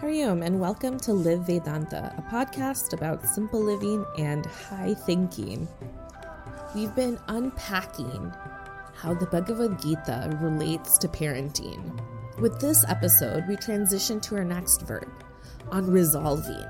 [0.00, 5.66] Hariom, and welcome to Live Vedanta, a podcast about simple living and high thinking.
[6.72, 8.32] We've been unpacking
[8.94, 12.00] how the Bhagavad Gita relates to parenting.
[12.38, 15.10] With this episode, we transition to our next verb
[15.72, 16.68] on resolving.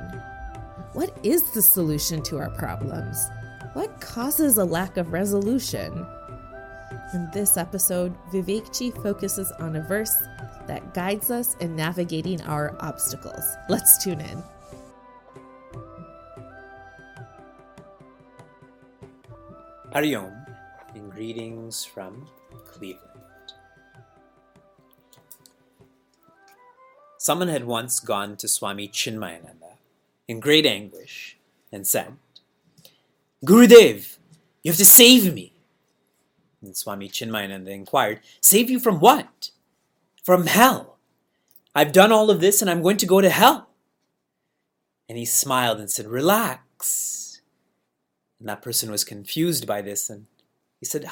[0.94, 3.18] What is the solution to our problems?
[3.74, 6.06] What causes a lack of resolution?
[7.12, 10.16] In this episode, Vivekji focuses on a verse
[10.68, 13.44] that guides us in navigating our obstacles.
[13.68, 14.42] Let's tune in.
[19.92, 20.46] Hariom
[20.94, 22.28] and greetings from
[22.66, 23.08] Cleveland.
[27.16, 29.72] Someone had once gone to Swami Chinmayananda
[30.28, 31.36] in great anguish
[31.72, 32.16] and said,
[33.44, 34.18] Gurudev,
[34.62, 35.52] you have to save me.
[36.62, 39.50] And Swami Chinmayananda inquired, Save you from what?
[40.28, 40.98] From hell.
[41.74, 43.70] I've done all of this and I'm going to go to hell.
[45.08, 47.40] And he smiled and said, Relax.
[48.38, 50.26] And that person was confused by this and
[50.80, 51.06] he said,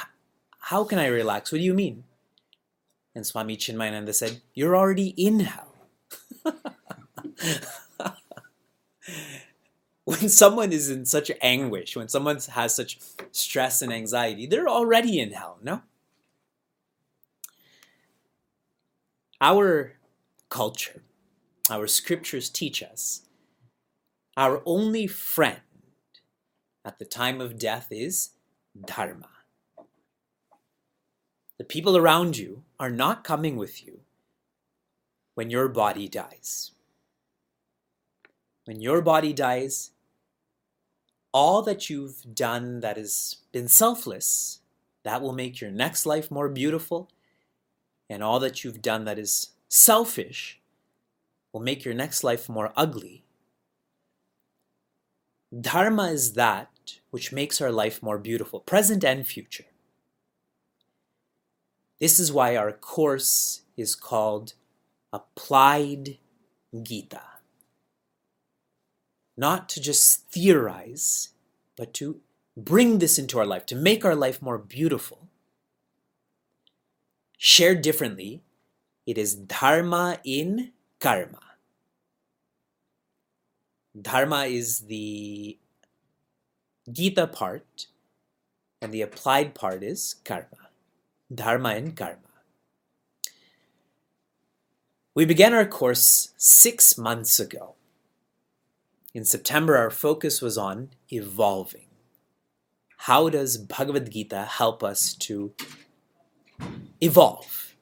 [0.58, 1.50] How can I relax?
[1.50, 2.04] What do you mean?
[3.14, 5.74] And Swami Chinmayananda said, You're already in hell.
[10.04, 12.98] when someone is in such anguish, when someone has such
[13.32, 15.80] stress and anxiety, they're already in hell, no?
[19.40, 19.94] Our
[20.48, 21.02] culture,
[21.68, 23.26] our scriptures teach us
[24.36, 25.60] our only friend
[26.84, 28.30] at the time of death is
[28.84, 29.28] dharma.
[31.58, 34.00] The people around you are not coming with you
[35.34, 36.72] when your body dies.
[38.66, 39.92] When your body dies,
[41.32, 44.60] all that you've done that has been selfless,
[45.02, 47.08] that will make your next life more beautiful.
[48.08, 50.60] And all that you've done that is selfish
[51.52, 53.24] will make your next life more ugly.
[55.58, 56.70] Dharma is that
[57.10, 59.64] which makes our life more beautiful, present and future.
[61.98, 64.52] This is why our course is called
[65.12, 66.18] Applied
[66.82, 67.22] Gita.
[69.36, 71.30] Not to just theorize,
[71.76, 72.20] but to
[72.56, 75.25] bring this into our life, to make our life more beautiful.
[77.48, 78.42] Shared differently,
[79.06, 81.38] it is Dharma in Karma.
[84.02, 85.56] Dharma is the
[86.90, 87.86] Gita part,
[88.82, 90.70] and the applied part is Karma.
[91.32, 92.18] Dharma and Karma.
[95.14, 97.76] We began our course six months ago.
[99.14, 101.86] In September, our focus was on evolving.
[102.96, 105.54] How does Bhagavad Gita help us to
[107.00, 107.74] evolve?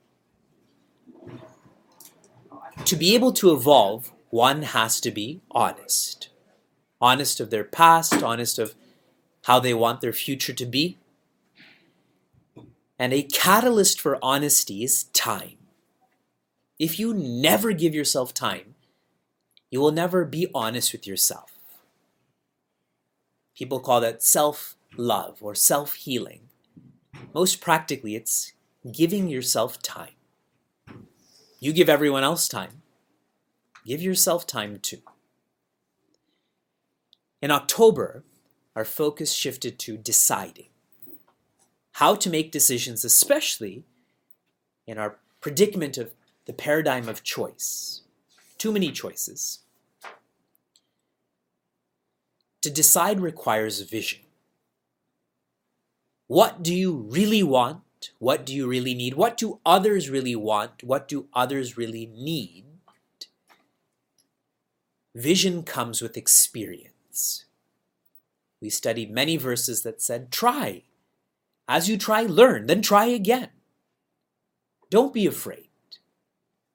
[2.85, 6.29] To be able to evolve, one has to be honest.
[7.01, 8.75] Honest of their past, honest of
[9.45, 10.99] how they want their future to be.
[12.99, 15.57] And a catalyst for honesty is time.
[16.79, 18.75] If you never give yourself time,
[19.71, 21.53] you will never be honest with yourself.
[23.57, 26.49] People call that self love or self healing.
[27.33, 28.54] Most practically, it's
[28.91, 30.15] giving yourself time.
[31.61, 32.83] You give everyone else time.
[33.87, 35.03] Give yourself time too.
[37.41, 38.25] In October,
[38.75, 40.69] our focus shifted to deciding
[41.93, 43.85] how to make decisions, especially
[44.87, 46.13] in our predicament of
[46.47, 48.03] the paradigm of choice.
[48.59, 49.61] Too many choices.
[52.63, 54.21] To decide requires vision.
[56.27, 57.84] What do you really want?
[58.19, 59.15] What do you really need?
[59.15, 60.83] What do others really want?
[60.83, 62.65] What do others really need?
[65.15, 67.45] Vision comes with experience.
[68.61, 70.83] We studied many verses that said, try.
[71.69, 73.51] As you try, learn, then try again.
[74.91, 75.69] Don't be afraid.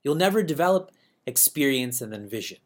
[0.03, 0.91] You'll never develop
[1.25, 2.59] experience and then vision.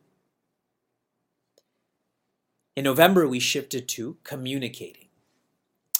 [2.75, 5.07] In November, we shifted to communicating.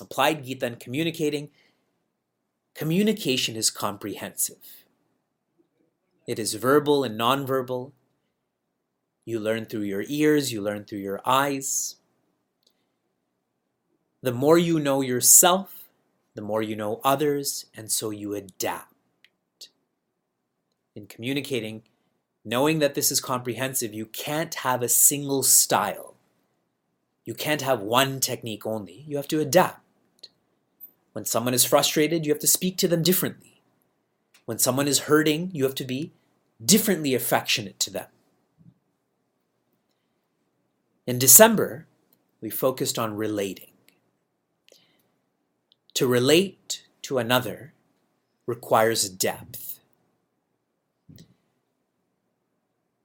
[0.01, 1.49] Applied Gita and communicating
[2.75, 4.85] Communication is comprehensive.
[6.25, 7.91] It is verbal and nonverbal.
[9.25, 11.97] You learn through your ears, you learn through your eyes.
[14.21, 15.89] The more you know yourself,
[16.33, 19.69] the more you know others, and so you adapt.
[20.95, 21.83] In communicating,
[22.43, 26.15] knowing that this is comprehensive, you can't have a single style.
[27.23, 29.03] You can't have one technique only.
[29.07, 29.82] You have to adapt.
[31.13, 33.61] When someone is frustrated, you have to speak to them differently.
[34.45, 36.11] When someone is hurting, you have to be
[36.63, 38.07] differently affectionate to them.
[41.05, 41.85] In December,
[42.41, 43.69] we focused on relating.
[45.95, 47.73] To relate to another
[48.45, 49.79] requires depth.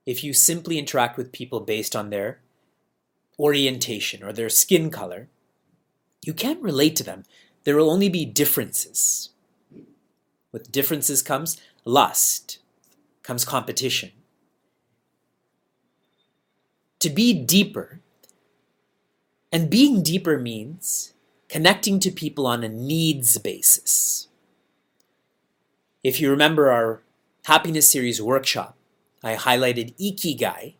[0.06, 2.40] If you simply interact with people based on their
[3.38, 5.28] orientation or their skin color,
[6.25, 7.25] you can't relate to them.
[7.68, 9.28] There will only be differences.
[10.52, 12.60] With differences comes lust,
[13.22, 14.12] comes competition.
[17.00, 18.00] To be deeper,
[19.52, 21.12] and being deeper means
[21.50, 24.28] connecting to people on a needs basis.
[26.02, 27.02] If you remember our
[27.44, 28.78] happiness series workshop,
[29.22, 30.72] I highlighted Ikigai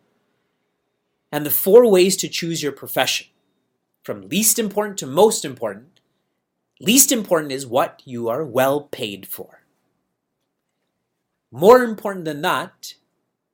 [1.31, 3.27] and the four ways to choose your profession
[4.01, 5.98] from least important to most important.
[6.79, 9.63] Least important is what you are well paid for.
[11.51, 12.93] More important than that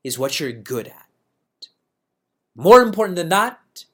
[0.03, 1.07] is what you're good at.
[2.55, 3.85] More important than that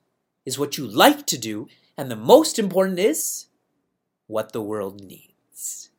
[0.46, 1.68] is what you like to do.
[1.98, 3.48] And the most important is
[4.28, 5.90] what the world needs.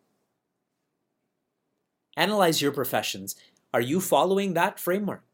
[2.17, 3.37] Analyze your professions.
[3.73, 5.25] Are you following that framework?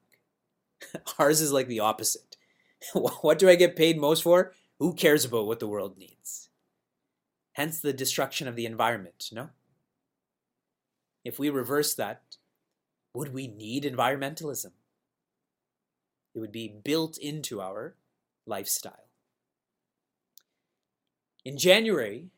[1.19, 2.37] Ours is like the opposite.
[2.93, 4.53] what do I get paid most for?
[4.79, 6.48] Who cares about what the world needs?
[7.59, 9.49] Hence the destruction of the environment, no?
[11.25, 12.23] If we reverse that,
[13.13, 14.71] would we need environmentalism?
[16.37, 17.97] It would be built into our
[18.47, 19.09] lifestyle.
[21.45, 22.29] In January,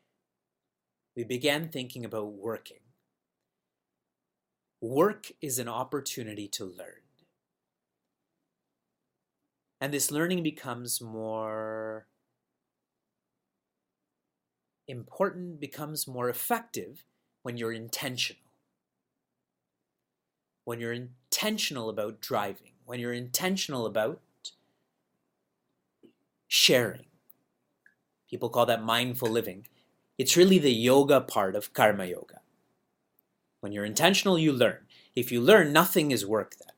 [1.15, 2.79] we began thinking about working.
[4.81, 7.05] Work is an opportunity to learn.
[9.79, 12.07] And this learning becomes more
[14.91, 17.03] important, becomes more effective
[17.41, 18.51] when you're intentional.
[20.65, 24.19] When you're intentional about driving when you're intentional about
[26.45, 27.05] sharing.
[28.29, 29.65] People call that mindful living.
[30.17, 32.41] It's really the yoga part of karma yoga.
[33.61, 34.79] When you're intentional, you learn.
[35.15, 36.75] If you learn, nothing is work then.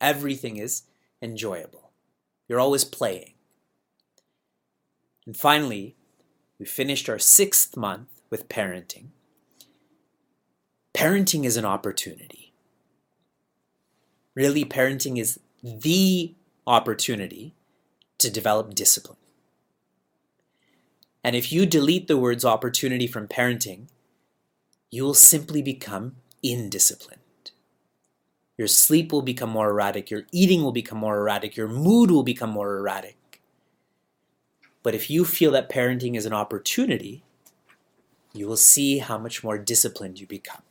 [0.00, 0.84] Everything is
[1.20, 1.90] enjoyable.
[2.46, 3.34] You're always playing.
[5.26, 5.96] And finally,
[6.60, 9.06] we finished our sixth month with parenting.
[10.94, 12.50] Parenting is an opportunity
[14.34, 16.34] really parenting is the
[16.66, 17.54] opportunity
[18.18, 19.18] to develop discipline.
[21.22, 23.88] And if you delete the words opportunity from parenting,
[24.90, 27.18] you will simply become indisciplined.
[28.56, 32.22] Your sleep will become more erratic, your eating will become more erratic, your mood will
[32.22, 33.16] become more erratic.
[34.82, 37.22] But if you feel that parenting is an opportunity,
[38.32, 40.62] you will see how much more disciplined you become.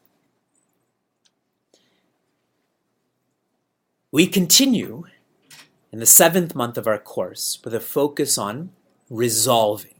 [4.11, 5.03] We continue
[5.91, 8.71] in the seventh month of our course with a focus on
[9.09, 9.95] resolving.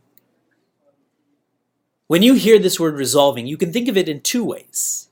[2.08, 5.10] When you hear this word resolving, you can think of it in two ways.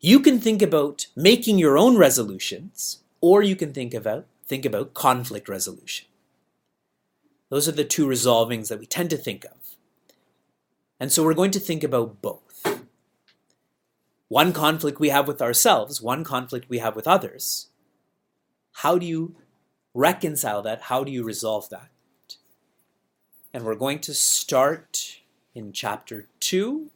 [0.00, 4.94] You can think about making your own resolutions, or you can think about think about
[4.94, 6.06] conflict resolution.
[7.52, 9.76] Those are the two resolvings that we tend to think of.
[10.98, 12.80] And so we're going to think about both.
[14.28, 17.68] One conflict we have with ourselves, one conflict we have with others,
[18.76, 19.36] how do you
[19.92, 20.84] reconcile that?
[20.84, 21.90] How do you resolve that?
[23.52, 25.20] And we're going to start
[25.54, 26.88] in chapter 2,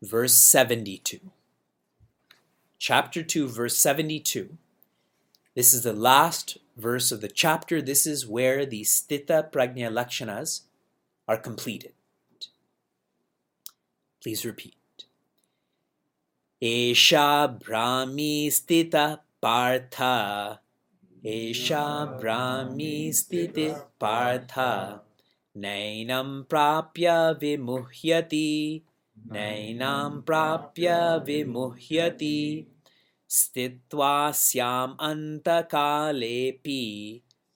[0.00, 1.20] verse 72.
[2.78, 4.56] Chapter 2, verse 72.
[5.54, 7.80] This is the last verse of the chapter.
[7.80, 10.62] This is where the Sthita Prajna Lakshanas
[11.28, 11.92] are completed.
[14.20, 14.74] Please repeat.
[16.60, 20.60] Esha Brahmi Sthita Partha.
[21.24, 25.02] Esha Brahmi Sthita Partha.
[25.56, 28.82] Nainam Prapya Vimuhyati.
[29.30, 32.66] Nainam Prapya Vimuhyati.
[33.36, 34.10] स्थित्वा
[34.40, 34.94] स्याम्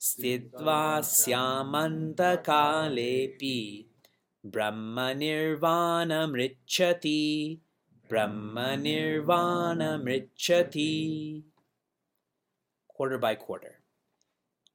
[0.07, 0.81] स्थित्वा
[1.11, 3.59] स्यामन्तकालेऽपि
[4.55, 7.21] ब्रह्मनिर्वाणमृच्छति
[8.11, 10.91] ब्रह्मनिर्वाणमृच्छति
[13.19, 13.79] by quarter.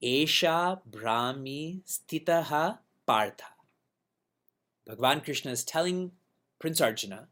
[0.01, 3.45] Esha Brahmi Stitaha Partha.
[4.87, 6.11] Bhagavan Krishna is telling
[6.59, 7.27] Prince Arjuna,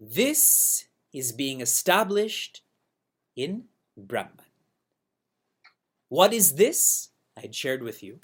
[0.00, 2.62] this is being established
[3.36, 3.64] in
[3.96, 4.46] Brahman.
[6.08, 7.10] What is this?
[7.36, 8.20] I had shared with you.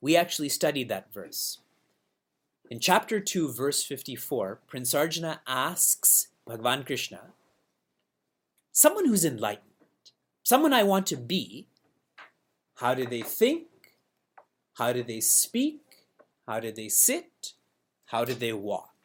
[0.00, 1.58] We actually studied that verse.
[2.70, 7.20] In chapter 2, verse 54, Prince Arjuna asks Bhagavan Krishna,
[8.72, 9.64] someone who's enlightened,
[10.42, 11.68] someone I want to be,
[12.76, 13.68] how do they think?
[14.74, 15.80] How do they speak?
[16.46, 17.54] How do they sit?
[18.06, 18.95] How do they walk?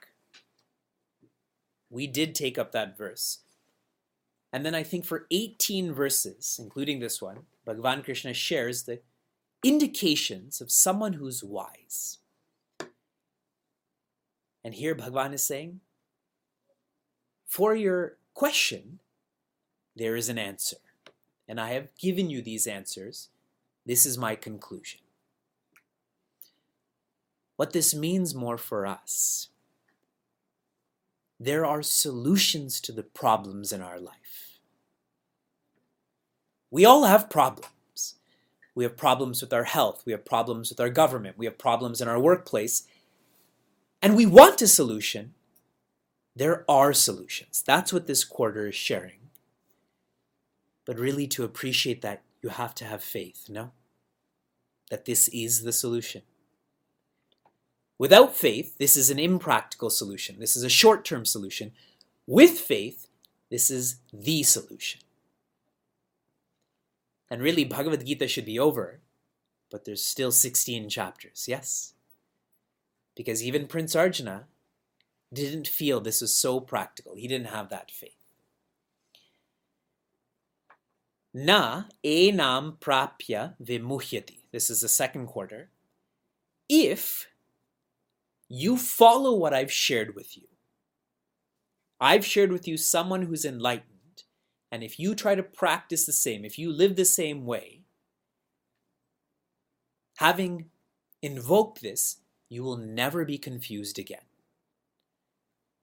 [1.92, 3.40] We did take up that verse.
[4.52, 9.02] And then I think for 18 verses, including this one, Bhagavan Krishna shares the
[9.64, 12.18] indications of someone who's wise.
[14.64, 15.82] And here Bhagavan is saying,
[17.46, 19.00] for your question,
[19.96, 20.78] there is an answer.
[21.48, 23.28] And I have given you these answers.
[23.86, 25.02] This is my conclusion.
[27.58, 29.50] What this means more for us
[31.44, 34.60] there are solutions to the problems in our life.
[36.70, 38.16] We all have problems.
[38.76, 42.00] We have problems with our health, we have problems with our government, we have problems
[42.00, 42.88] in our workplace,
[44.02, 45.34] and we want a solution.
[46.36, 47.64] There are solutions.
[47.66, 49.20] That's what this quarter is sharing.
[50.86, 53.72] But really, to appreciate that, you have to have faith, no?
[54.90, 56.22] That this is the solution.
[58.02, 60.40] Without faith, this is an impractical solution.
[60.40, 61.72] This is a short term solution.
[62.26, 63.06] With faith,
[63.52, 65.02] this is the solution.
[67.30, 69.02] And really, Bhagavad Gita should be over,
[69.70, 71.94] but there's still 16 chapters, yes?
[73.16, 74.46] Because even Prince Arjuna
[75.32, 77.14] didn't feel this was so practical.
[77.14, 78.18] He didn't have that faith.
[81.36, 84.40] Na enam prapya vimuhyati.
[84.52, 85.70] This is the second quarter.
[86.68, 87.28] If
[88.54, 90.44] you follow what I've shared with you.
[92.02, 94.24] I've shared with you someone who's enlightened,
[94.74, 97.84] and if you try to practice the same, if you live the same way,
[100.18, 100.66] having
[101.22, 102.18] invoked this,
[102.50, 104.20] you will never be confused again.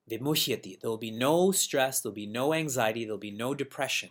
[0.06, 4.10] There will be no stress, there'll be no anxiety, there'll be no depression.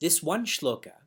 [0.00, 1.05] This one shloka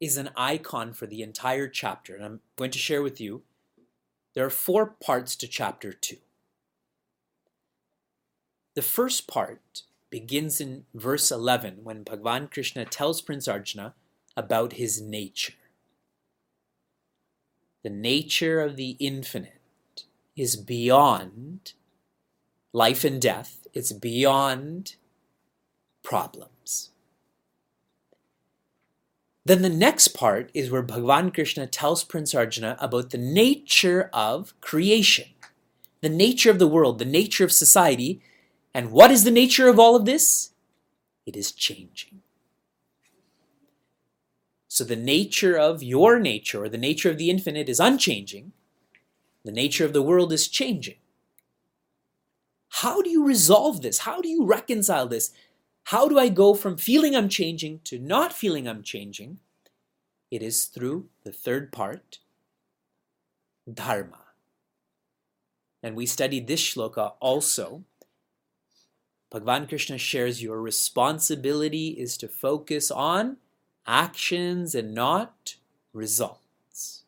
[0.00, 2.14] is an icon for the entire chapter.
[2.14, 3.42] And I'm going to share with you
[4.34, 6.16] there are four parts to chapter 2.
[8.74, 13.94] The first part begins in verse 11 when Bhagavan Krishna tells Prince Arjuna
[14.36, 15.54] about his nature.
[17.82, 20.04] The nature of the infinite
[20.36, 21.72] is beyond
[22.72, 24.96] life and death, it's beyond
[26.02, 26.55] problems.
[29.46, 34.60] Then the next part is where Bhagavan Krishna tells Prince Arjuna about the nature of
[34.60, 35.26] creation,
[36.00, 38.20] the nature of the world, the nature of society.
[38.74, 40.50] And what is the nature of all of this?
[41.26, 42.22] It is changing.
[44.66, 48.50] So the nature of your nature, or the nature of the infinite, is unchanging.
[49.44, 50.96] The nature of the world is changing.
[52.82, 53.98] How do you resolve this?
[53.98, 55.30] How do you reconcile this?
[55.86, 59.38] How do I go from feeling I'm changing to not feeling I'm changing?
[60.32, 62.18] It is through the third part,
[63.72, 64.18] dharma.
[65.84, 67.84] And we studied this shloka also.
[69.32, 73.36] Bhagavan Krishna shares your responsibility is to focus on
[73.86, 75.54] actions and not
[75.92, 77.04] results.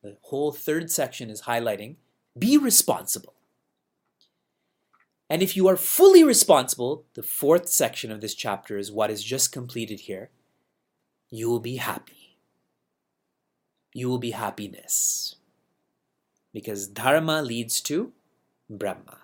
[0.00, 1.96] The whole third section is highlighting
[2.38, 3.33] be responsible.
[5.34, 9.24] And if you are fully responsible, the fourth section of this chapter is what is
[9.24, 10.30] just completed here.
[11.28, 12.36] You will be happy.
[13.92, 15.34] You will be happiness.
[16.52, 18.12] Because dharma leads to
[18.70, 19.18] Brahma.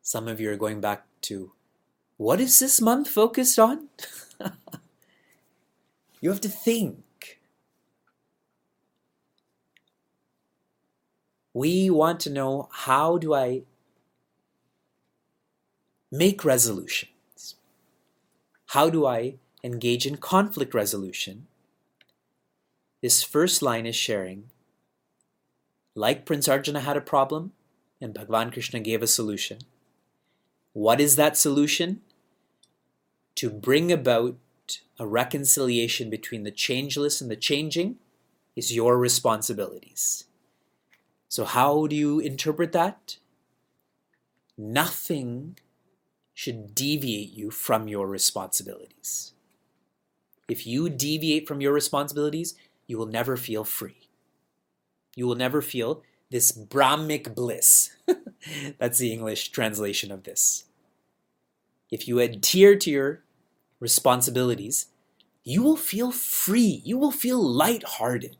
[0.00, 1.50] Some of you are going back to
[2.18, 3.88] what is this month focused on?
[6.20, 7.02] you have to think.
[11.52, 13.62] We want to know how do I
[16.10, 17.56] make resolutions?
[18.66, 21.46] How do I engage in conflict resolution?
[23.02, 24.50] This first line is sharing,
[25.94, 27.52] like Prince Arjuna had a problem
[28.00, 29.58] and Bhagavan Krishna gave a solution.
[30.72, 32.02] What is that solution?
[33.36, 34.36] To bring about
[34.98, 37.96] a reconciliation between the changeless and the changing
[38.54, 40.24] is your responsibilities.
[41.28, 43.18] So, how do you interpret that?
[44.56, 45.58] Nothing
[46.34, 49.32] should deviate you from your responsibilities.
[50.48, 52.54] If you deviate from your responsibilities,
[52.86, 54.08] you will never feel free.
[55.14, 57.90] You will never feel this Brahmic bliss.
[58.78, 60.64] That's the English translation of this.
[61.90, 63.22] If you adhere to your
[63.80, 64.86] responsibilities,
[65.44, 66.82] you will feel free.
[66.84, 68.36] You will feel lighthearted.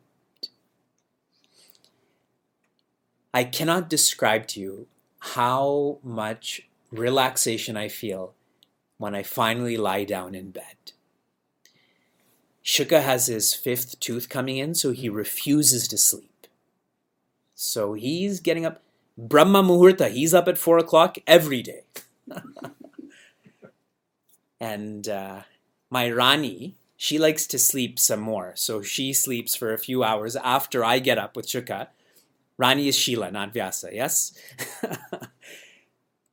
[3.33, 4.87] I cannot describe to you
[5.19, 8.35] how much relaxation I feel
[8.97, 10.93] when I finally lie down in bed.
[12.65, 16.47] Shuka has his fifth tooth coming in, so he refuses to sleep.
[17.55, 18.83] So he's getting up.
[19.17, 21.83] Brahma Muhurta, he's up at four o'clock every day.
[24.61, 25.41] and uh,
[25.91, 28.53] my Rani, she likes to sleep some more.
[28.55, 31.89] So she sleeps for a few hours after I get up with Shuka.
[32.59, 34.33] Rani is Sheila, not Vyasa, yes?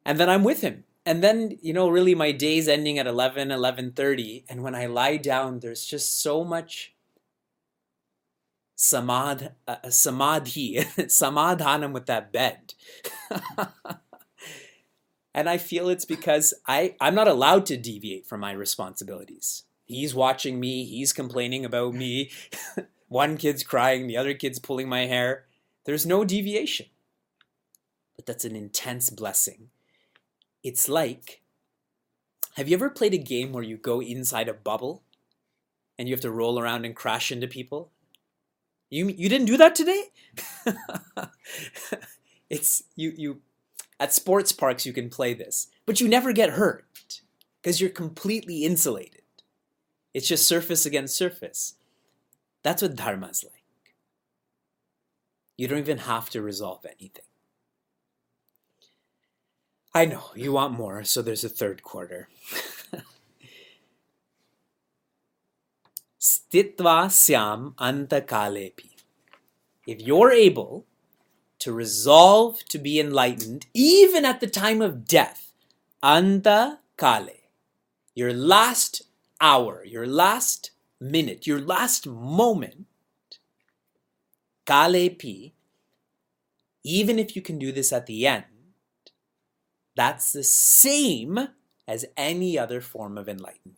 [0.06, 0.84] and then I'm with him.
[1.06, 4.44] And then, you know, really my day's ending at 11, 11.30.
[4.50, 6.94] And when I lie down, there's just so much
[8.78, 12.74] samad, uh, samadhi, samadhanam with that bed.
[15.34, 19.64] and I feel it's because I, I'm not allowed to deviate from my responsibilities.
[19.86, 22.32] He's watching me, he's complaining about me.
[23.08, 25.46] One kid's crying, the other kid's pulling my hair.
[25.86, 26.88] There's no deviation.
[28.16, 29.70] But that's an intense blessing.
[30.64, 31.42] It's like
[32.56, 35.04] have you ever played a game where you go inside a bubble
[36.00, 37.92] and you have to roll around and crash into people?
[38.90, 40.04] You you didn't do that today?
[42.50, 43.42] it's you you
[44.00, 46.86] at sports parks you can play this, but you never get hurt
[47.62, 49.24] because you're completely insulated.
[50.14, 51.76] It's just surface against surface.
[52.64, 53.65] That's what dharma is like.
[55.58, 57.24] You don't even have to resolve anything.
[59.94, 62.28] I know, you want more, so there's a third quarter.
[66.20, 68.90] Stitva syam antakalepi.
[69.88, 70.86] If you're able
[71.60, 75.54] to resolve to be enlightened, even at the time of death,
[76.04, 77.30] anta kale,
[78.14, 79.04] your last
[79.40, 82.88] hour, your last minute, your last moment,
[84.66, 85.54] kalepi,
[86.84, 88.46] even if you can do this at the end,
[89.96, 91.48] that's the same
[91.88, 93.78] as any other form of enlightenment.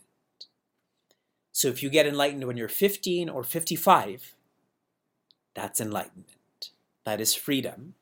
[1.51, 4.35] So if you get enlightened when you're 15 or 55,
[5.55, 6.71] that's enlightenment.
[7.03, 7.95] That is freedom.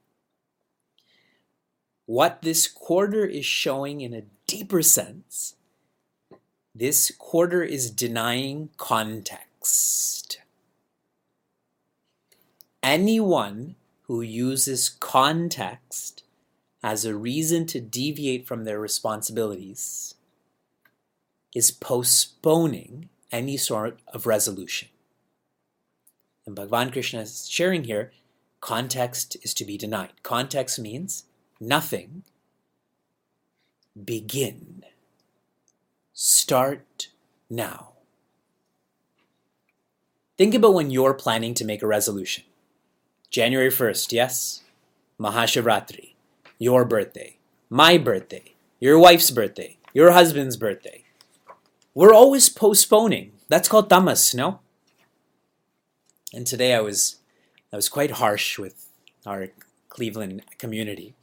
[2.05, 5.55] What this quarter is showing in a deeper sense,
[6.73, 10.39] this quarter is denying context.
[12.86, 16.21] Anyone who uses context
[16.84, 20.13] as a reason to deviate from their responsibilities
[21.56, 24.89] is postponing any sort of resolution.
[26.45, 28.12] And Bhagavan Krishna is sharing here
[28.62, 30.21] context is to be denied.
[30.21, 31.24] Context means
[31.60, 32.21] nothing.
[34.00, 34.84] Begin.
[36.13, 37.08] Start
[37.50, 37.93] now.
[40.38, 42.43] Think about when you're planning to make a resolution.
[43.29, 44.61] January 1st, yes?
[45.19, 46.15] Mahashivratri
[46.57, 47.38] your birthday,
[47.69, 51.03] my birthday, your wife's birthday, your husband's birthday.
[51.93, 53.33] We're always postponing.
[53.49, 54.59] That's called tamas, no?
[56.33, 57.17] And today I was
[57.71, 58.89] I was quite harsh with
[59.25, 59.47] our
[59.89, 61.15] Cleveland community.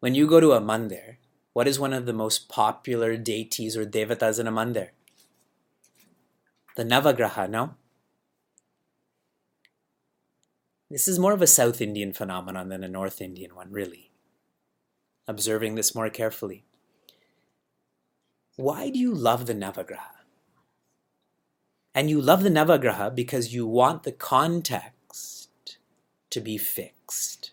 [0.00, 1.16] When you go to a mandir,
[1.52, 4.90] what is one of the most popular deities or devatas in a mandir?
[6.76, 7.74] The Navagraha, no?
[10.90, 14.10] This is more of a South Indian phenomenon than a North Indian one, really.
[15.26, 16.64] Observing this more carefully.
[18.56, 20.24] Why do you love the Navagraha?
[21.94, 25.78] And you love the Navagraha because you want the context
[26.30, 27.50] to be fixed.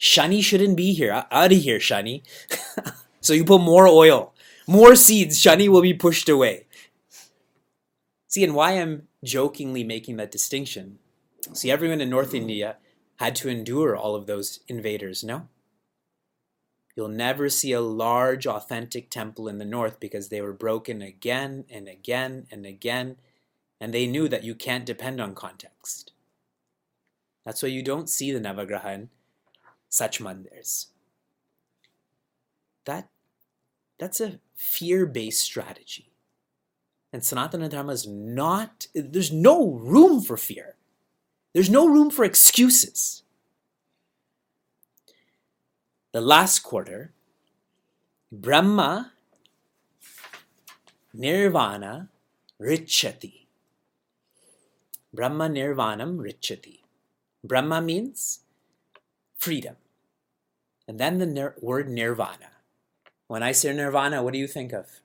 [0.00, 1.26] Shani shouldn't be here.
[1.30, 2.22] Out of here, Shani.
[3.20, 4.34] so you put more oil,
[4.66, 5.40] more seeds.
[5.40, 6.66] Shani will be pushed away.
[8.26, 10.98] See, and why I'm jokingly making that distinction
[11.52, 12.76] See, everyone in North India
[13.16, 15.48] had to endure all of those invaders, no?
[16.94, 21.64] You'll never see a large, authentic temple in the north because they were broken again
[21.70, 23.16] and again and again,
[23.80, 26.12] and they knew that you can't depend on context.
[27.44, 29.10] That's why you don't see the Navagraha in
[29.88, 30.86] such mandirs.
[32.84, 33.08] That,
[33.98, 36.10] that's a fear based strategy.
[37.12, 40.74] And Sanatana Dharma is not, there's no room for fear.
[41.58, 43.24] There's no room for excuses.
[46.12, 47.10] The last quarter,
[48.30, 49.10] Brahma
[51.12, 52.10] Nirvana
[52.62, 53.46] Richati.
[55.12, 56.78] Brahma Nirvanam Richati.
[57.42, 58.38] Brahma means
[59.36, 59.74] freedom.
[60.86, 62.52] And then the nir- word nirvana.
[63.26, 65.00] When I say nirvana, what do you think of?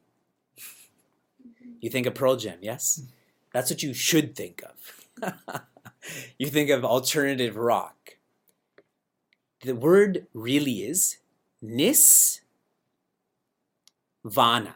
[1.79, 2.99] You think of Pearl Jam, yes?
[3.01, 3.09] Mm-hmm.
[3.53, 5.63] That's what you should think of.
[6.37, 8.17] you think of alternative rock.
[9.61, 11.17] The word really is
[11.61, 12.41] nis
[14.23, 14.75] vana.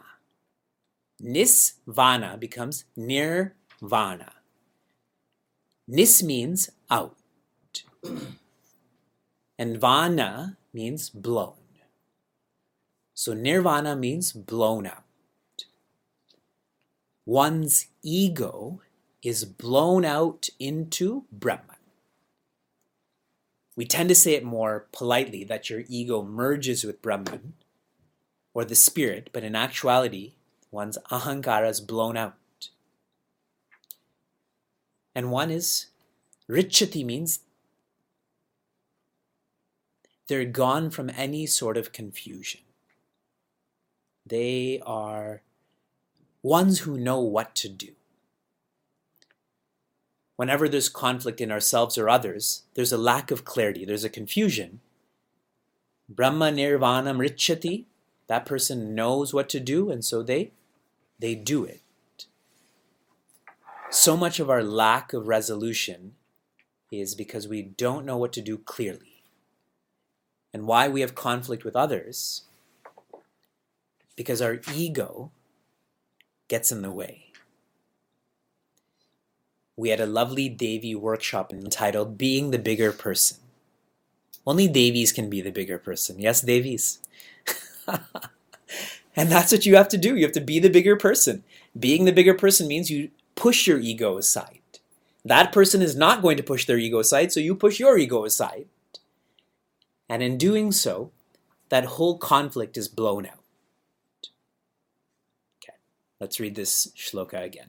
[1.22, 4.32] Nisvana becomes nirvana.
[5.86, 7.16] Nis means out,
[9.58, 11.54] and vana means blown.
[13.14, 15.02] So nirvana means blown out.
[17.26, 18.80] One's ego
[19.22, 21.76] is blown out into Brahman.
[23.76, 27.54] We tend to say it more politely that your ego merges with Brahman
[28.52, 30.34] or the spirit, but in actuality,
[30.70, 32.34] one's ahankara is blown out.
[35.14, 35.86] And one is
[36.48, 37.40] richati means
[40.28, 42.60] they're gone from any sort of confusion.
[44.26, 45.42] They are
[46.42, 47.92] ones who know what to do.
[50.38, 54.78] Whenever there's conflict in ourselves or others, there's a lack of clarity, there's a confusion.
[56.08, 57.86] Brahma nirvana richati,
[58.28, 60.52] that person knows what to do, and so they
[61.18, 61.80] they do it.
[63.90, 66.14] So much of our lack of resolution
[66.92, 69.24] is because we don't know what to do clearly.
[70.54, 72.44] And why we have conflict with others?
[74.14, 75.32] Because our ego
[76.46, 77.27] gets in the way.
[79.78, 83.38] We had a lovely Devi workshop entitled Being the Bigger Person.
[84.44, 86.18] Only Devis can be the bigger person.
[86.18, 86.98] Yes, Devis.
[89.14, 90.16] and that's what you have to do.
[90.16, 91.44] You have to be the bigger person.
[91.78, 94.60] Being the bigger person means you push your ego aside.
[95.24, 98.24] That person is not going to push their ego aside, so you push your ego
[98.24, 98.66] aside.
[100.08, 101.12] And in doing so,
[101.68, 103.44] that whole conflict is blown out.
[105.62, 105.76] Okay,
[106.18, 107.68] let's read this shloka again.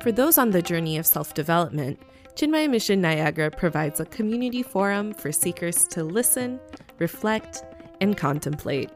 [0.00, 2.00] For those on the journey of self-development,
[2.36, 6.60] Chinmaya Mission Niagara provides a community forum for seekers to listen,
[7.00, 7.64] reflect,
[8.00, 8.90] and contemplate.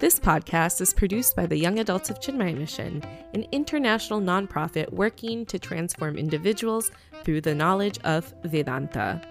[0.00, 3.00] This podcast is produced by the Young Adults of Chinmaya Mission,
[3.32, 6.90] an international nonprofit working to transform individuals
[7.22, 9.22] through the knowledge of Vedanta.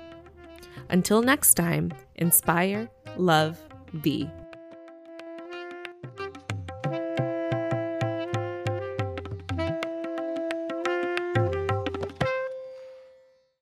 [0.89, 3.60] Until next time, inspire, love,
[4.01, 4.29] be.